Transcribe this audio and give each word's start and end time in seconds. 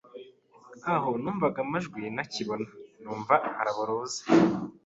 aho 0.93 1.09
numvaga 1.21 1.57
amajwi 1.65 2.01
ntakibabona 2.15 2.69
numva 3.01 3.35
araboroze 3.59 4.21